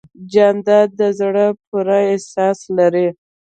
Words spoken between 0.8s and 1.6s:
د زړه